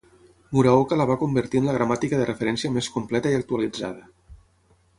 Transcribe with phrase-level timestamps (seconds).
[0.55, 4.09] Muraoka la va convertir en la gramàtica de referència més completa i actualitzada.